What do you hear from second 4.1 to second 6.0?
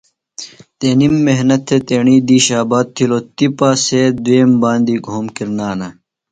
دُئیم باندیۡ گھوم کِرنانہ